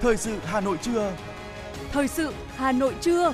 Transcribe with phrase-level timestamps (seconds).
[0.00, 1.16] Thời sự Hà Nội trưa.
[1.92, 3.32] Thời sự Hà Nội trưa.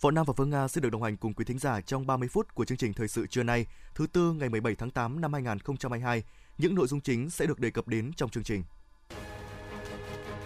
[0.00, 2.28] Võ Nam và Phương Nga sẽ được đồng hành cùng quý thính giả trong 30
[2.28, 5.32] phút của chương trình Thời sự trưa nay, thứ tư ngày 17 tháng 8 năm
[5.32, 6.22] 2022.
[6.58, 8.62] Những nội dung chính sẽ được đề cập đến trong chương trình.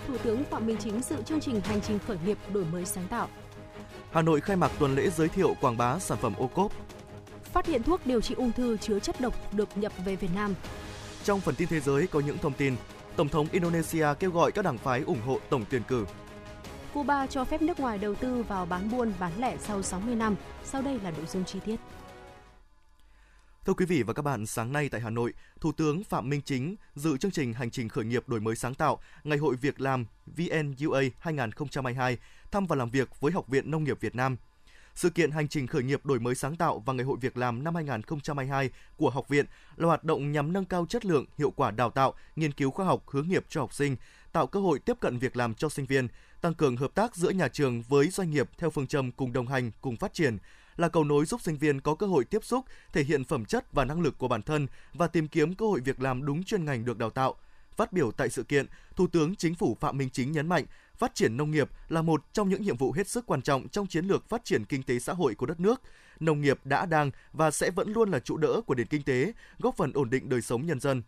[0.07, 3.09] Thủ tướng Phạm Minh Chính dự chương trình hành trình khởi nghiệp đổi mới sáng
[3.09, 3.29] tạo.
[4.13, 6.73] Hà Nội khai mạc tuần lễ giới thiệu quảng bá sản phẩm ô cốp.
[7.53, 10.55] Phát hiện thuốc điều trị ung thư chứa chất độc được nhập về Việt Nam.
[11.25, 12.77] Trong phần tin thế giới có những thông tin,
[13.17, 16.07] Tổng thống Indonesia kêu gọi các đảng phái ủng hộ tổng tuyển cử.
[16.95, 20.37] Cuba cho phép nước ngoài đầu tư vào bán buôn bán lẻ sau 60 năm.
[20.65, 21.77] Sau đây là nội dung chi tiết.
[23.65, 26.41] Thưa quý vị và các bạn, sáng nay tại Hà Nội, Thủ tướng Phạm Minh
[26.45, 29.81] Chính dự chương trình hành trình khởi nghiệp đổi mới sáng tạo Ngày hội Việc
[29.81, 32.19] làm VNUA 2022
[32.51, 34.37] thăm và làm việc với Học viện Nông nghiệp Việt Nam.
[34.99, 37.65] Sự kiện hành trình khởi nghiệp đổi mới sáng tạo và Ngày hội Việc làm
[37.65, 41.71] năm 2022 của học viện là hoạt động nhằm nâng cao chất lượng, hiệu quả
[41.71, 43.97] đào tạo, nghiên cứu khoa học hướng nghiệp cho học sinh,
[44.33, 46.09] tạo cơ hội tiếp cận việc làm cho sinh viên,
[46.41, 49.47] tăng cường hợp tác giữa nhà trường với doanh nghiệp theo phương châm cùng đồng
[49.47, 50.39] hành, cùng phát triển,
[50.77, 53.73] là cầu nối giúp sinh viên có cơ hội tiếp xúc, thể hiện phẩm chất
[53.73, 56.65] và năng lực của bản thân và tìm kiếm cơ hội việc làm đúng chuyên
[56.65, 57.35] ngành được đào tạo.
[57.77, 60.65] Phát biểu tại sự kiện, Thủ tướng Chính phủ Phạm Minh Chính nhấn mạnh,
[60.99, 63.87] phát triển nông nghiệp là một trong những nhiệm vụ hết sức quan trọng trong
[63.87, 65.83] chiến lược phát triển kinh tế xã hội của đất nước.
[66.21, 69.33] Nông nghiệp đã đang và sẽ vẫn luôn là trụ đỡ của nền kinh tế,
[69.59, 71.03] góp phần ổn định đời sống nhân dân.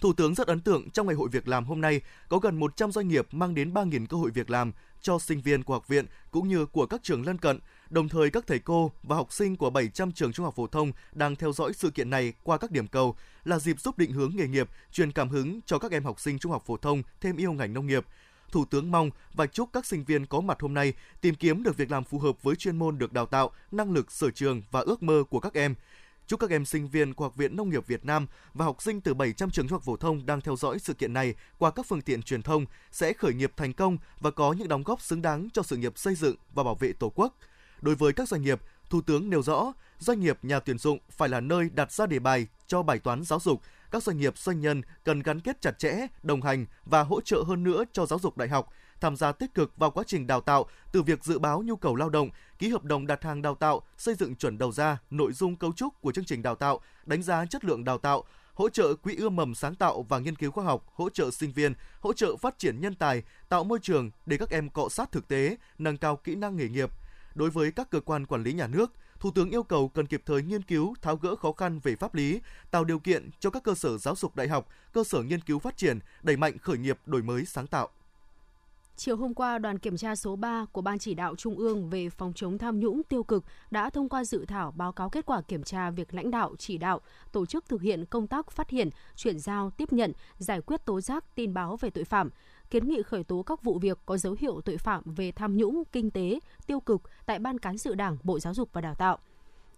[0.00, 2.92] Thủ tướng rất ấn tượng trong ngày hội việc làm hôm nay có gần 100
[2.92, 6.06] doanh nghiệp mang đến 3.000 cơ hội việc làm cho sinh viên của học viện
[6.30, 7.58] cũng như của các trường lân cận.
[7.90, 10.92] Đồng thời các thầy cô và học sinh của 700 trường trung học phổ thông
[11.12, 14.32] đang theo dõi sự kiện này qua các điểm cầu là dịp giúp định hướng
[14.36, 17.36] nghề nghiệp, truyền cảm hứng cho các em học sinh trung học phổ thông thêm
[17.36, 18.06] yêu ngành nông nghiệp.
[18.52, 21.76] Thủ tướng mong và chúc các sinh viên có mặt hôm nay tìm kiếm được
[21.76, 24.80] việc làm phù hợp với chuyên môn được đào tạo, năng lực sở trường và
[24.80, 25.74] ước mơ của các em.
[26.26, 29.00] Chúc các em sinh viên của Học viện Nông nghiệp Việt Nam và học sinh
[29.00, 31.86] từ 700 trường trung học phổ thông đang theo dõi sự kiện này qua các
[31.86, 35.22] phương tiện truyền thông sẽ khởi nghiệp thành công và có những đóng góp xứng
[35.22, 37.36] đáng cho sự nghiệp xây dựng và bảo vệ Tổ quốc.
[37.80, 41.28] Đối với các doanh nghiệp, Thủ tướng nêu rõ, doanh nghiệp nhà tuyển dụng phải
[41.28, 44.60] là nơi đặt ra đề bài cho bài toán giáo dục, các doanh nghiệp doanh
[44.60, 48.18] nhân cần gắn kết chặt chẽ, đồng hành và hỗ trợ hơn nữa cho giáo
[48.18, 51.38] dục đại học, tham gia tích cực vào quá trình đào tạo từ việc dự
[51.38, 54.58] báo nhu cầu lao động, ký hợp đồng đặt hàng đào tạo, xây dựng chuẩn
[54.58, 57.84] đầu ra, nội dung cấu trúc của chương trình đào tạo, đánh giá chất lượng
[57.84, 58.24] đào tạo,
[58.54, 61.52] hỗ trợ quỹ ươm mầm sáng tạo và nghiên cứu khoa học, hỗ trợ sinh
[61.52, 65.12] viên, hỗ trợ phát triển nhân tài, tạo môi trường để các em cọ sát
[65.12, 66.90] thực tế, nâng cao kỹ năng nghề nghiệp.
[67.34, 70.22] Đối với các cơ quan quản lý nhà nước, Thủ tướng yêu cầu cần kịp
[70.26, 73.62] thời nghiên cứu, tháo gỡ khó khăn về pháp lý, tạo điều kiện cho các
[73.62, 76.78] cơ sở giáo dục đại học, cơ sở nghiên cứu phát triển, đẩy mạnh khởi
[76.78, 77.88] nghiệp đổi mới sáng tạo.
[78.96, 82.10] Chiều hôm qua, đoàn kiểm tra số 3 của Ban chỉ đạo Trung ương về
[82.10, 85.42] phòng chống tham nhũng tiêu cực đã thông qua dự thảo báo cáo kết quả
[85.42, 87.00] kiểm tra việc lãnh đạo, chỉ đạo,
[87.32, 91.00] tổ chức thực hiện công tác phát hiện, chuyển giao, tiếp nhận, giải quyết tố
[91.00, 92.30] giác, tin báo về tội phạm,
[92.70, 95.82] kiến nghị khởi tố các vụ việc có dấu hiệu tội phạm về tham nhũng,
[95.92, 99.18] kinh tế, tiêu cực tại Ban cán sự Đảng, Bộ Giáo dục và Đào tạo.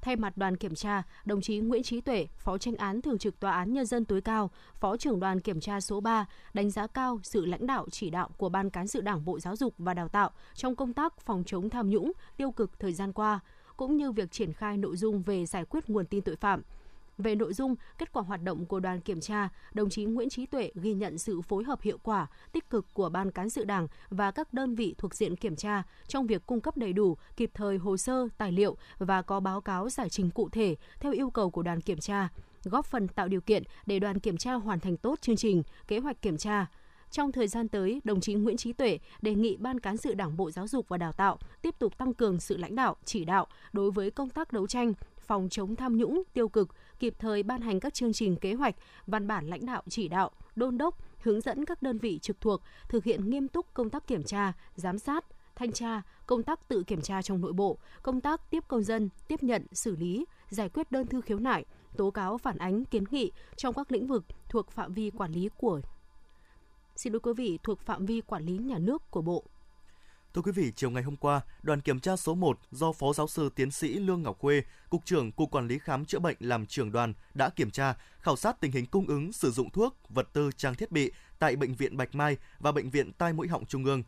[0.01, 3.41] Thay mặt đoàn kiểm tra, đồng chí Nguyễn Trí Tuệ, Phó tranh án Thường trực
[3.41, 6.87] Tòa án Nhân dân tối cao, Phó trưởng đoàn kiểm tra số 3, đánh giá
[6.87, 9.95] cao sự lãnh đạo chỉ đạo của Ban Cán sự Đảng Bộ Giáo dục và
[9.95, 13.41] Đào tạo trong công tác phòng chống tham nhũng, tiêu cực thời gian qua,
[13.77, 16.63] cũng như việc triển khai nội dung về giải quyết nguồn tin tội phạm–
[17.19, 20.47] về nội dung, kết quả hoạt động của đoàn kiểm tra, đồng chí Nguyễn Trí
[20.47, 23.89] Tuệ ghi nhận sự phối hợp hiệu quả, tích cực của Ban cán sự Đảng
[24.11, 27.51] và các đơn vị thuộc diện kiểm tra trong việc cung cấp đầy đủ, kịp
[27.55, 31.31] thời hồ sơ, tài liệu và có báo cáo giải trình cụ thể theo yêu
[31.31, 32.29] cầu của đoàn kiểm tra,
[32.65, 35.99] góp phần tạo điều kiện để đoàn kiểm tra hoàn thành tốt chương trình, kế
[35.99, 36.67] hoạch kiểm tra,
[37.13, 40.37] trong thời gian tới, đồng chí Nguyễn Trí Tuệ đề nghị Ban cán sự Đảng
[40.37, 43.47] Bộ Giáo dục và Đào tạo tiếp tục tăng cường sự lãnh đạo, chỉ đạo
[43.73, 44.93] đối với công tác đấu tranh,
[45.27, 46.69] phòng chống tham nhũng, tiêu cực,
[46.99, 48.75] kịp thời ban hành các chương trình kế hoạch,
[49.07, 52.63] văn bản lãnh đạo chỉ đạo, đôn đốc, hướng dẫn các đơn vị trực thuộc
[52.89, 55.25] thực hiện nghiêm túc công tác kiểm tra, giám sát,
[55.55, 59.09] thanh tra, công tác tự kiểm tra trong nội bộ, công tác tiếp công dân,
[59.29, 61.65] tiếp nhận, xử lý, giải quyết đơn thư khiếu nại,
[61.97, 65.49] tố cáo phản ánh kiến nghị trong các lĩnh vực thuộc phạm vi quản lý
[65.57, 65.81] của
[66.97, 69.45] Xin lỗi quý vị thuộc phạm vi quản lý nhà nước của Bộ.
[70.35, 73.29] Thưa quý vị, chiều ngày hôm qua, đoàn kiểm tra số 1 do Phó Giáo
[73.29, 76.67] sư Tiến sĩ Lương Ngọc Khuê, Cục trưởng Cục Quản lý Khám Chữa Bệnh làm
[76.67, 80.29] trưởng đoàn đã kiểm tra, khảo sát tình hình cung ứng sử dụng thuốc, vật
[80.33, 83.67] tư, trang thiết bị tại Bệnh viện Bạch Mai và Bệnh viện Tai Mũi Họng
[83.67, 84.03] Trung ương.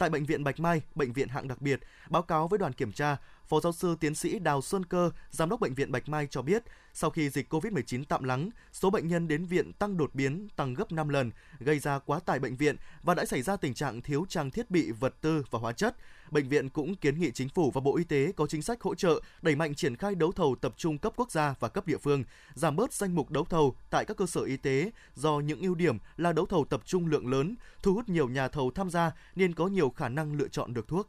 [0.00, 1.80] Tại Bệnh viện Bạch Mai, Bệnh viện hạng đặc biệt,
[2.10, 3.16] báo cáo với đoàn kiểm tra,
[3.48, 6.42] Phó giáo sư tiến sĩ Đào Xuân Cơ, Giám đốc Bệnh viện Bạch Mai cho
[6.42, 10.48] biết, sau khi dịch COVID-19 tạm lắng, số bệnh nhân đến viện tăng đột biến,
[10.56, 13.74] tăng gấp 5 lần, gây ra quá tải bệnh viện và đã xảy ra tình
[13.74, 15.96] trạng thiếu trang thiết bị, vật tư và hóa chất.
[16.30, 18.94] Bệnh viện cũng kiến nghị chính phủ và Bộ Y tế có chính sách hỗ
[18.94, 21.98] trợ đẩy mạnh triển khai đấu thầu tập trung cấp quốc gia và cấp địa
[21.98, 22.24] phương,
[22.54, 25.74] giảm bớt danh mục đấu thầu tại các cơ sở y tế do những ưu
[25.74, 29.12] điểm là đấu thầu tập trung lượng lớn, thu hút nhiều nhà thầu tham gia
[29.36, 31.08] nên có nhiều khả năng lựa chọn được thuốc.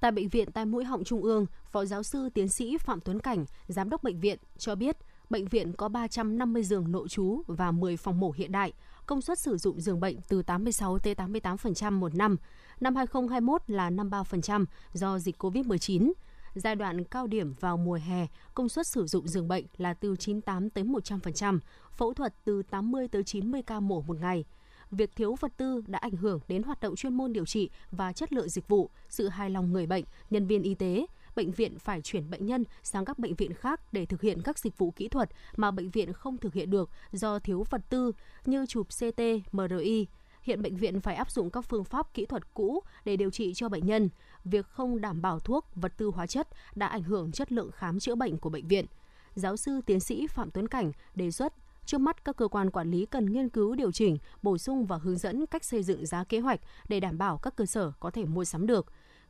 [0.00, 3.20] Tại Bệnh viện Tai Mũi Họng Trung ương, Phó Giáo sư Tiến sĩ Phạm Tuấn
[3.20, 4.96] Cảnh, Giám đốc Bệnh viện cho biết,
[5.30, 8.72] bệnh viện có 350 giường nội trú và 10 phòng mổ hiện đại,
[9.06, 12.36] công suất sử dụng giường bệnh từ 86 tới 88% một năm.
[12.80, 16.12] Năm 2021 là 53% do dịch COVID-19.
[16.54, 20.16] Giai đoạn cao điểm vào mùa hè, công suất sử dụng giường bệnh là từ
[20.16, 21.58] 98 tới 100%,
[21.92, 24.44] phẫu thuật từ 80 tới 90 ca mổ một ngày–
[24.90, 28.12] việc thiếu vật tư đã ảnh hưởng đến hoạt động chuyên môn điều trị và
[28.12, 31.06] chất lượng dịch vụ, sự hài lòng người bệnh, nhân viên y tế.
[31.36, 34.58] Bệnh viện phải chuyển bệnh nhân sang các bệnh viện khác để thực hiện các
[34.58, 38.12] dịch vụ kỹ thuật mà bệnh viện không thực hiện được do thiếu vật tư
[38.44, 39.20] như chụp CT,
[39.52, 40.06] MRI.
[40.42, 43.54] Hiện bệnh viện phải áp dụng các phương pháp kỹ thuật cũ để điều trị
[43.54, 44.08] cho bệnh nhân.
[44.44, 48.00] Việc không đảm bảo thuốc, vật tư hóa chất đã ảnh hưởng chất lượng khám
[48.00, 48.86] chữa bệnh của bệnh viện
[49.34, 51.52] giáo sư tiến sĩ Phạm Tuấn Cảnh đề xuất
[51.86, 54.96] Trước mắt, các cơ quan quản lý cần nghiên cứu điều chỉnh, bổ sung và
[54.96, 58.10] hướng dẫn cách xây dựng giá kế hoạch để đảm bảo các cơ sở có
[58.10, 58.86] thể mua sắm được.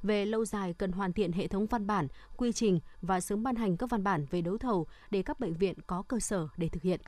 [0.06, 3.56] Về lâu dài cần hoàn thiện hệ thống văn bản, quy trình và sớm ban
[3.56, 6.68] hành các văn bản về đấu thầu để các bệnh viện có cơ sở để
[6.68, 7.00] thực hiện.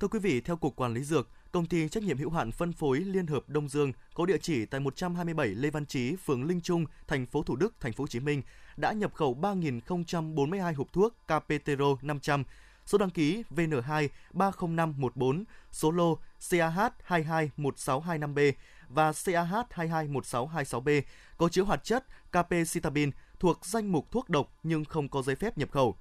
[0.00, 2.72] Thưa quý vị, theo Cục Quản lý Dược, công ty trách nhiệm hữu hạn phân
[2.72, 6.60] phối Liên hợp Đông Dương có địa chỉ tại 127 Lê Văn Chí, phường Linh
[6.60, 8.42] Trung, thành phố Thủ Đức, thành phố Hồ Chí Minh
[8.76, 12.44] đã nhập khẩu 3.042 hộp thuốc Capetero 500
[12.86, 18.52] số đăng ký VN2 30514, số lô CAH221625B
[18.94, 21.02] và CAH221626B
[21.36, 25.58] có chứa hoạt chất capecitabine thuộc danh mục thuốc độc nhưng không có giấy phép
[25.58, 25.96] nhập khẩu.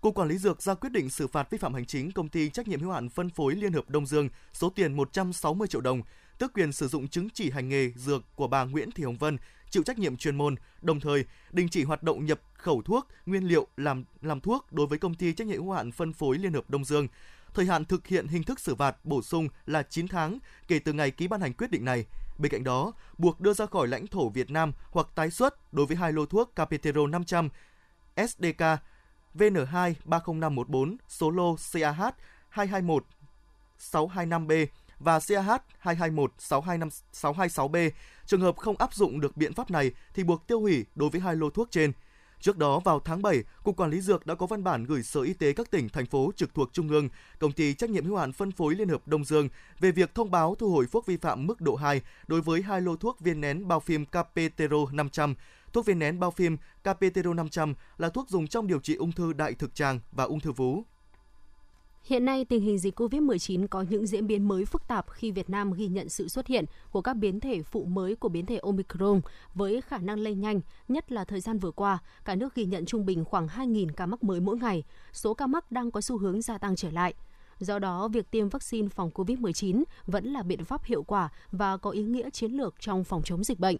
[0.00, 2.50] Cục Quản lý Dược ra quyết định xử phạt vi phạm hành chính công ty
[2.50, 6.02] trách nhiệm hữu hạn phân phối Liên hợp Đông Dương số tiền 160 triệu đồng,
[6.38, 9.38] tước quyền sử dụng chứng chỉ hành nghề dược của bà Nguyễn Thị Hồng Vân,
[9.70, 13.48] chịu trách nhiệm chuyên môn, đồng thời đình chỉ hoạt động nhập khẩu thuốc, nguyên
[13.48, 16.52] liệu làm làm thuốc đối với công ty trách nhiệm hữu hạn phân phối Liên
[16.52, 17.08] hợp Đông Dương.
[17.54, 20.38] Thời hạn thực hiện hình thức xử phạt bổ sung là 9 tháng
[20.68, 22.06] kể từ ngày ký ban hành quyết định này.
[22.38, 25.86] Bên cạnh đó, buộc đưa ra khỏi lãnh thổ Việt Nam hoặc tái xuất đối
[25.86, 27.48] với hai lô thuốc Capetero 500
[28.16, 28.62] SDK
[29.34, 32.14] VN2 30514 số lô CAH
[32.48, 33.04] 221
[33.78, 34.66] 625B
[34.98, 37.90] và CAH 221 625 626B.
[38.26, 41.20] Trường hợp không áp dụng được biện pháp này thì buộc tiêu hủy đối với
[41.20, 41.92] hai lô thuốc trên.
[42.42, 45.20] Trước đó vào tháng 7, Cục Quản lý Dược đã có văn bản gửi Sở
[45.20, 47.08] Y tế các tỉnh, thành phố trực thuộc Trung ương,
[47.38, 49.48] Công ty trách nhiệm hữu hạn phân phối Liên hợp Đông Dương
[49.80, 52.80] về việc thông báo thu hồi thuốc vi phạm mức độ 2 đối với hai
[52.80, 55.34] lô thuốc viên nén bao phim Capetero 500.
[55.72, 59.32] Thuốc viên nén bao phim Capetero 500 là thuốc dùng trong điều trị ung thư
[59.32, 60.84] đại thực tràng và ung thư vú.
[62.04, 65.50] Hiện nay, tình hình dịch COVID-19 có những diễn biến mới phức tạp khi Việt
[65.50, 68.58] Nam ghi nhận sự xuất hiện của các biến thể phụ mới của biến thể
[68.62, 69.20] Omicron
[69.54, 72.86] với khả năng lây nhanh, nhất là thời gian vừa qua, cả nước ghi nhận
[72.86, 74.84] trung bình khoảng 2.000 ca mắc mới mỗi ngày.
[75.12, 77.14] Số ca mắc đang có xu hướng gia tăng trở lại.
[77.58, 81.90] Do đó, việc tiêm vaccine phòng COVID-19 vẫn là biện pháp hiệu quả và có
[81.90, 83.76] ý nghĩa chiến lược trong phòng chống dịch bệnh.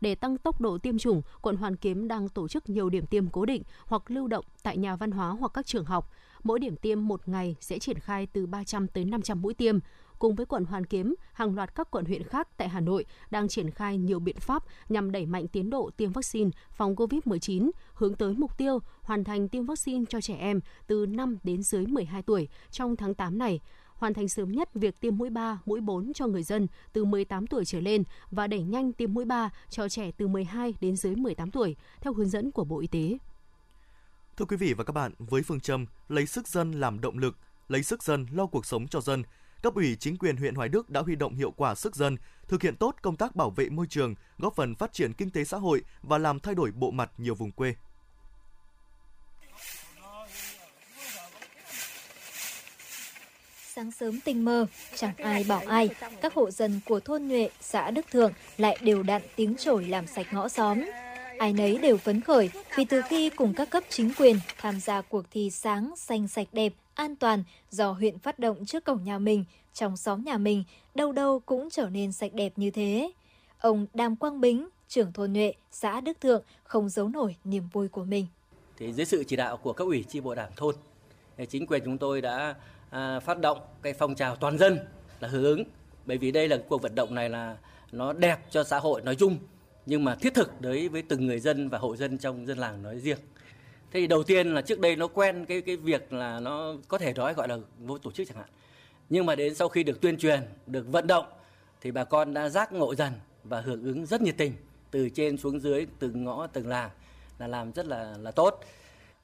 [0.00, 3.28] Để tăng tốc độ tiêm chủng, quận Hoàn Kiếm đang tổ chức nhiều điểm tiêm
[3.28, 6.10] cố định hoặc lưu động tại nhà văn hóa hoặc các trường học
[6.42, 9.78] mỗi điểm tiêm một ngày sẽ triển khai từ 300 tới 500 mũi tiêm.
[10.18, 13.48] Cùng với quận Hoàn Kiếm, hàng loạt các quận huyện khác tại Hà Nội đang
[13.48, 18.14] triển khai nhiều biện pháp nhằm đẩy mạnh tiến độ tiêm vaccine phòng COVID-19, hướng
[18.14, 22.22] tới mục tiêu hoàn thành tiêm vaccine cho trẻ em từ 5 đến dưới 12
[22.22, 23.60] tuổi trong tháng 8 này
[24.02, 27.46] hoàn thành sớm nhất việc tiêm mũi 3, mũi 4 cho người dân từ 18
[27.46, 31.16] tuổi trở lên và đẩy nhanh tiêm mũi 3 cho trẻ từ 12 đến dưới
[31.16, 33.18] 18 tuổi theo hướng dẫn của Bộ Y tế.
[34.42, 37.36] Thưa quý vị và các bạn, với phương châm lấy sức dân làm động lực,
[37.68, 39.22] lấy sức dân lo cuộc sống cho dân,
[39.62, 42.16] cấp ủy chính quyền huyện Hoài Đức đã huy động hiệu quả sức dân,
[42.48, 45.44] thực hiện tốt công tác bảo vệ môi trường, góp phần phát triển kinh tế
[45.44, 47.74] xã hội và làm thay đổi bộ mặt nhiều vùng quê.
[53.74, 55.88] Sáng sớm tinh mơ, chẳng ai bảo ai,
[56.22, 60.06] các hộ dân của thôn Nhuệ, xã Đức Thượng lại đều đặn tiếng chổi làm
[60.06, 60.84] sạch ngõ xóm.
[61.42, 65.00] Ai nấy đều phấn khởi vì từ khi cùng các cấp chính quyền tham gia
[65.00, 69.18] cuộc thi sáng, xanh sạch đẹp, an toàn do huyện phát động trước cổng nhà
[69.18, 69.44] mình,
[69.74, 73.10] trong xóm nhà mình, đâu đâu cũng trở nên sạch đẹp như thế.
[73.58, 77.88] Ông Đàm Quang Bính, trưởng thôn Nhuệ, xã Đức Thượng không giấu nổi niềm vui
[77.88, 78.26] của mình.
[78.78, 80.74] Thì dưới sự chỉ đạo của các ủy chi bộ đảng thôn,
[81.48, 82.54] chính quyền chúng tôi đã
[82.90, 84.78] à, phát động cái phong trào toàn dân
[85.20, 85.64] là hưởng ứng
[86.06, 87.56] bởi vì đây là cuộc vận động này là
[87.92, 89.38] nó đẹp cho xã hội nói chung
[89.86, 92.82] nhưng mà thiết thực đối với từng người dân và hộ dân trong dân làng
[92.82, 93.18] nói riêng.
[93.92, 96.98] Thế thì đầu tiên là trước đây nó quen cái cái việc là nó có
[96.98, 98.48] thể nói gọi là vô tổ chức chẳng hạn.
[99.08, 101.26] Nhưng mà đến sau khi được tuyên truyền, được vận động
[101.80, 103.12] thì bà con đã giác ngộ dần
[103.44, 104.52] và hưởng ứng rất nhiệt tình
[104.90, 106.90] từ trên xuống dưới từng ngõ từng làng
[107.38, 108.64] là làm rất là là tốt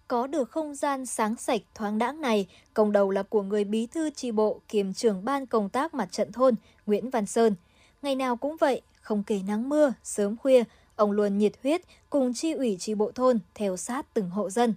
[0.09, 3.87] có được không gian sáng sạch thoáng đãng này, công đầu là của người bí
[3.87, 6.55] thư tri bộ kiêm trưởng ban công tác mặt trận thôn
[6.87, 7.55] Nguyễn Văn Sơn.
[8.03, 10.65] Ngày nào cũng vậy, không kể nắng mưa, sớm khuya,
[10.97, 14.75] ông luôn nhiệt huyết cùng chi ủy tri bộ thôn theo sát từng hộ dân.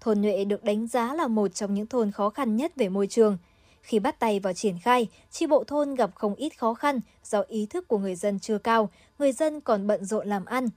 [0.00, 3.06] Thôn Nhuệ được đánh giá là một trong những thôn khó khăn nhất về môi
[3.06, 3.38] trường.
[3.82, 7.44] Khi bắt tay vào triển khai, chi bộ thôn gặp không ít khó khăn do
[7.48, 10.68] ý thức của người dân chưa cao, người dân còn bận rộn làm ăn.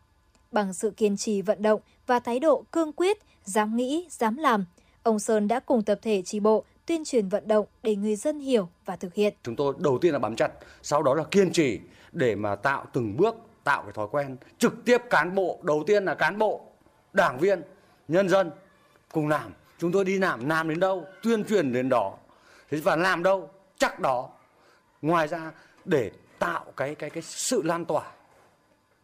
[0.52, 4.66] Bằng sự kiên trì vận động và thái độ cương quyết, dám nghĩ, dám làm,
[5.04, 8.40] ông Sơn đã cùng tập thể chi bộ tuyên truyền vận động để người dân
[8.40, 9.34] hiểu và thực hiện.
[9.44, 10.52] Chúng tôi đầu tiên là bám chặt,
[10.82, 11.80] sau đó là kiên trì
[12.12, 14.38] để mà tạo từng bước, tạo cái thói quen.
[14.58, 16.62] Trực tiếp cán bộ, đầu tiên là cán bộ,
[17.14, 17.62] đảng viên,
[18.08, 18.52] nhân dân
[19.12, 19.54] cùng làm.
[19.78, 22.14] Chúng tôi đi làm, làm đến đâu, tuyên truyền đến đó.
[22.70, 24.30] Thế và làm đâu, chắc đó.
[25.02, 25.52] Ngoài ra
[25.86, 28.12] để tạo cái cái cái sự lan tỏa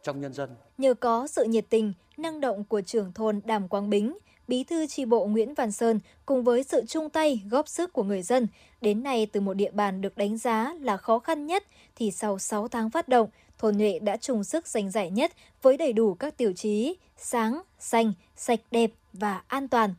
[0.04, 0.56] trong nhân dân.
[0.78, 4.88] Nhờ có sự nhiệt tình, năng động của trưởng thôn Đàm Quang Bính, Bí thư
[4.88, 8.48] tri bộ Nguyễn Văn Sơn cùng với sự chung tay góp sức của người dân,
[8.82, 11.64] đến nay từ một địa bàn được đánh giá là khó khăn nhất
[11.96, 15.78] thì sau 6 tháng phát động, thôn Nhuệ đã chung sức giành giải nhất với
[15.78, 19.94] đầy đủ các tiêu chí sáng, xanh, sạch đẹp và an toàn.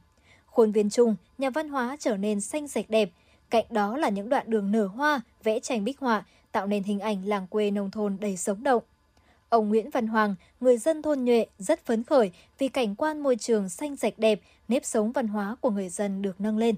[0.46, 3.10] Khuôn viên chung, nhà văn hóa trở nên xanh sạch đẹp,
[3.50, 7.00] cạnh đó là những đoạn đường nở hoa, vẽ tranh bích họa, tạo nên hình
[7.00, 8.82] ảnh làng quê nông thôn đầy sống động.
[9.48, 13.36] Ông Nguyễn Văn Hoàng, người dân thôn Nhuệ rất phấn khởi vì cảnh quan môi
[13.36, 16.74] trường xanh sạch đẹp, nếp sống văn hóa của người dân được nâng lên.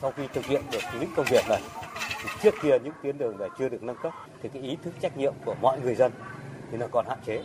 [0.00, 1.60] Sau khi thực hiện được những công việc này,
[2.22, 4.12] thì trước kia những tuyến đường này chưa được nâng cấp,
[4.42, 6.12] thì cái ý thức trách nhiệm của mọi người dân
[6.72, 7.42] thì nó còn hạn chế.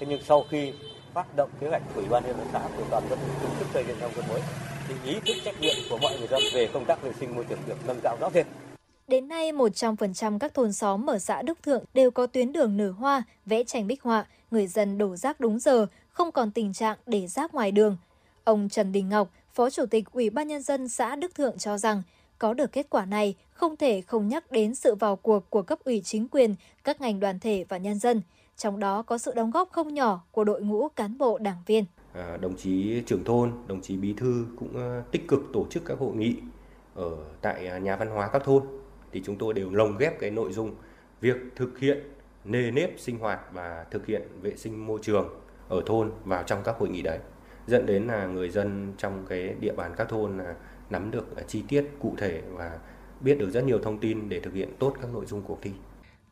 [0.00, 0.72] Thế nhưng sau khi
[1.14, 3.66] phát động kế hoạch của ủy ban nhân dân xã của toàn dân chung sức
[3.74, 4.40] xây dựng nông thôn mới
[4.88, 7.44] thì ý thức trách nhiệm của mọi người dân về công tác vệ sinh môi
[7.44, 8.46] trường được nâng cao rõ rệt.
[9.08, 12.90] Đến nay, 100% các thôn xóm ở xã Đức Thượng đều có tuyến đường nở
[12.90, 16.96] hoa, vẽ tranh bích họa, người dân đổ rác đúng giờ, không còn tình trạng
[17.06, 17.96] để rác ngoài đường.
[18.44, 21.78] Ông Trần Đình Ngọc, Phó Chủ tịch Ủy ban Nhân dân xã Đức Thượng cho
[21.78, 22.02] rằng,
[22.38, 25.78] có được kết quả này không thể không nhắc đến sự vào cuộc của cấp
[25.84, 26.54] ủy chính quyền,
[26.84, 28.22] các ngành đoàn thể và nhân dân–
[28.56, 31.84] trong đó có sự đóng góp không nhỏ của đội ngũ cán bộ đảng viên.
[32.12, 35.84] À, đồng chí trưởng thôn, đồng chí bí thư cũng à, tích cực tổ chức
[35.84, 36.36] các hội nghị
[36.94, 38.62] ở tại à, nhà văn hóa các thôn
[39.12, 40.74] thì chúng tôi đều lồng ghép cái nội dung
[41.20, 41.98] việc thực hiện
[42.44, 45.28] nề nếp sinh hoạt và thực hiện vệ sinh môi trường
[45.68, 47.18] ở thôn vào trong các hội nghị đấy
[47.66, 50.54] dẫn đến là người dân trong cái địa bàn các thôn là
[50.90, 52.78] nắm được à, chi tiết cụ thể và
[53.20, 55.70] biết được rất nhiều thông tin để thực hiện tốt các nội dung cuộc thi.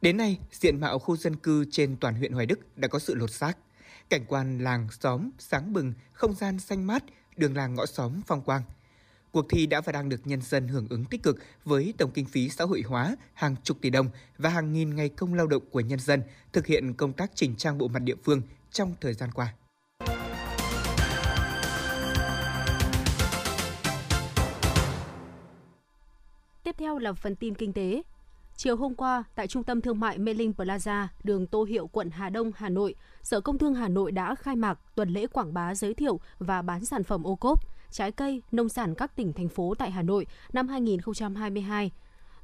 [0.05, 3.15] Đến nay, diện mạo khu dân cư trên toàn huyện Hoài Đức đã có sự
[3.15, 3.59] lột xác.
[4.09, 7.05] Cảnh quan làng, xóm, sáng bừng, không gian xanh mát,
[7.37, 8.63] đường làng ngõ xóm phong quang.
[9.33, 12.27] Cuộc thi đã và đang được nhân dân hưởng ứng tích cực với tổng kinh
[12.27, 14.09] phí xã hội hóa hàng chục tỷ đồng
[14.39, 17.57] và hàng nghìn ngày công lao động của nhân dân thực hiện công tác chỉnh
[17.57, 19.55] trang bộ mặt địa phương trong thời gian qua.
[26.63, 28.03] Tiếp theo là phần tin kinh tế.
[28.57, 32.11] Chiều hôm qua, tại Trung tâm Thương mại Mê Linh Plaza, đường Tô Hiệu, quận
[32.11, 35.55] Hà Đông, Hà Nội, Sở Công Thương Hà Nội đã khai mạc tuần lễ quảng
[35.55, 39.33] bá giới thiệu và bán sản phẩm ô cốp, trái cây, nông sản các tỉnh,
[39.33, 41.91] thành phố tại Hà Nội năm 2022.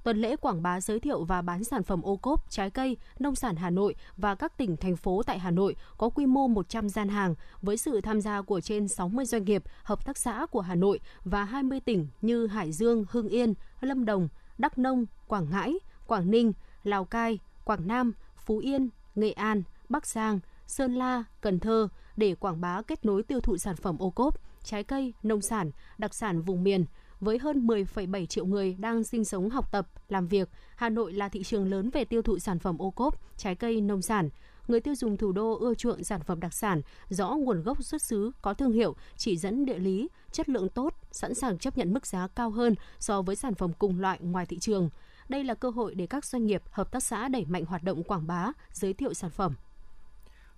[0.03, 3.35] Tuần lễ quảng bá giới thiệu và bán sản phẩm ô cốp, trái cây, nông
[3.35, 6.89] sản Hà Nội và các tỉnh, thành phố tại Hà Nội có quy mô 100
[6.89, 10.61] gian hàng với sự tham gia của trên 60 doanh nghiệp, hợp tác xã của
[10.61, 15.51] Hà Nội và 20 tỉnh như Hải Dương, Hưng Yên, Lâm Đồng, Đắk Nông, Quảng
[15.51, 15.75] Ngãi,
[16.11, 16.53] Quảng Ninh,
[16.85, 22.35] Lào Cai, Quảng Nam, Phú Yên, Nghệ An, Bắc Giang, Sơn La, Cần Thơ để
[22.35, 26.15] quảng bá kết nối tiêu thụ sản phẩm ô cốp, trái cây, nông sản, đặc
[26.15, 26.85] sản vùng miền.
[27.21, 31.29] Với hơn 10,7 triệu người đang sinh sống, học tập, làm việc, Hà Nội là
[31.29, 34.29] thị trường lớn về tiêu thụ sản phẩm ô cốp, trái cây, nông sản.
[34.69, 38.03] Người tiêu dùng thủ đô ưa chuộng sản phẩm đặc sản, rõ nguồn gốc xuất
[38.03, 41.95] xứ, có thương hiệu, chỉ dẫn địa lý, chất lượng tốt, sẵn sàng chấp nhận
[41.95, 44.91] mức giá cao hơn so với sản phẩm cùng loại ngoài thị trường.
[45.31, 48.03] Đây là cơ hội để các doanh nghiệp, hợp tác xã đẩy mạnh hoạt động
[48.03, 49.55] quảng bá, giới thiệu sản phẩm.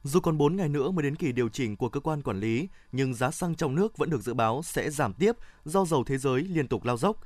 [0.03, 2.69] Dù còn 4 ngày nữa mới đến kỳ điều chỉnh của cơ quan quản lý,
[2.93, 6.19] nhưng giá xăng trong nước vẫn được dự báo sẽ giảm tiếp do dầu thế
[6.19, 7.17] giới liên tục lao dốc.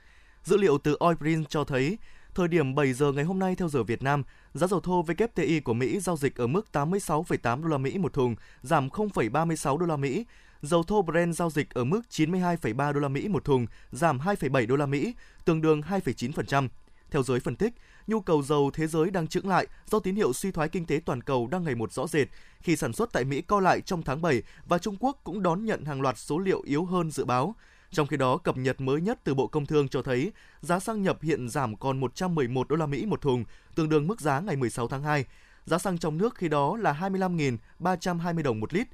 [0.42, 1.98] Dữ liệu từ Oilprint cho thấy,
[2.34, 4.22] thời điểm 7 giờ ngày hôm nay theo giờ Việt Nam,
[4.54, 8.12] giá dầu thô WTI của Mỹ giao dịch ở mức 86,8 đô la Mỹ một
[8.12, 10.26] thùng, giảm 0,36 đô la Mỹ.
[10.62, 14.66] Dầu thô Brent giao dịch ở mức 92,3 đô la Mỹ một thùng, giảm 2,7
[14.66, 16.68] đô la Mỹ, tương đương 2,9%.
[17.10, 17.74] Theo giới phân tích,
[18.06, 21.00] nhu cầu dầu thế giới đang chững lại do tín hiệu suy thoái kinh tế
[21.04, 22.28] toàn cầu đang ngày một rõ rệt
[22.60, 25.64] khi sản xuất tại Mỹ co lại trong tháng 7 và Trung Quốc cũng đón
[25.64, 27.54] nhận hàng loạt số liệu yếu hơn dự báo.
[27.90, 31.02] Trong khi đó, cập nhật mới nhất từ Bộ Công Thương cho thấy giá xăng
[31.02, 33.44] nhập hiện giảm còn 111 đô la Mỹ một thùng,
[33.74, 35.24] tương đương mức giá ngày 16 tháng 2.
[35.64, 38.86] Giá xăng trong nước khi đó là 25.320 đồng một lít.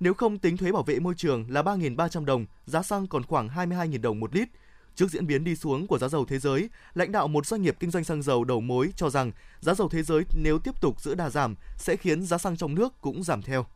[0.00, 3.48] Nếu không tính thuế bảo vệ môi trường là 3.300 đồng, giá xăng còn khoảng
[3.48, 4.48] 22.000 đồng một lít.
[4.94, 7.76] Trước diễn biến đi xuống của giá dầu thế giới, lãnh đạo một doanh nghiệp
[7.80, 11.00] kinh doanh xăng dầu đầu mối cho rằng giá dầu thế giới nếu tiếp tục
[11.00, 13.66] giữ đà giảm sẽ khiến giá xăng trong nước cũng giảm theo.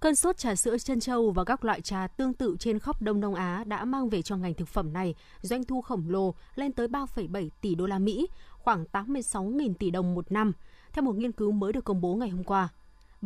[0.00, 3.20] Cơn sốt trà sữa chân châu và các loại trà tương tự trên khắp Đông
[3.20, 6.72] Đông Á đã mang về cho ngành thực phẩm này doanh thu khổng lồ lên
[6.72, 10.52] tới 3,7 tỷ đô la Mỹ, khoảng 86.000 tỷ đồng một năm,
[10.92, 12.68] theo một nghiên cứu mới được công bố ngày hôm qua.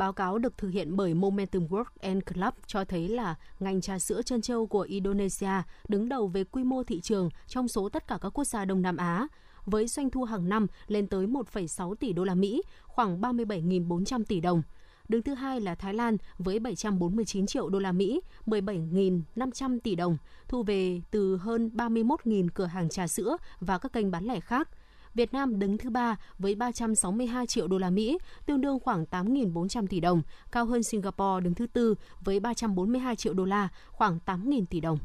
[0.00, 3.99] Báo cáo được thực hiện bởi Momentum Work and Club cho thấy là ngành trà
[3.99, 8.07] sữa chân châu của Indonesia đứng đầu về quy mô thị trường trong số tất
[8.07, 9.26] cả các quốc gia Đông Nam Á,
[9.64, 14.40] với doanh thu hàng năm lên tới 1,6 tỷ đô la Mỹ, khoảng 37.400 tỷ
[14.40, 14.62] đồng.
[15.09, 20.16] Đứng thứ hai là Thái Lan với 749 triệu đô la Mỹ, 17.500 tỷ đồng,
[20.49, 24.69] thu về từ hơn 31.000 cửa hàng trà sữa và các kênh bán lẻ khác.
[25.14, 29.87] Việt Nam đứng thứ ba với 362 triệu đô la Mỹ, tương đương khoảng 8.400
[29.87, 34.64] tỷ đồng, cao hơn Singapore đứng thứ tư với 342 triệu đô la, khoảng 8.000
[34.71, 34.99] tỷ đồng.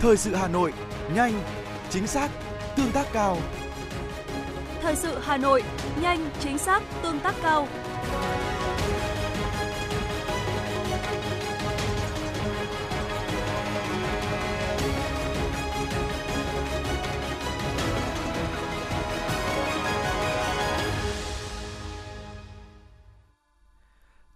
[0.00, 0.72] Thời sự Hà Nội,
[1.14, 1.32] nhanh,
[1.90, 2.30] chính xác,
[2.76, 3.38] tương tác cao.
[4.80, 5.62] Thời sự Hà Nội,
[6.02, 7.68] nhanh, chính xác, tương tác cao.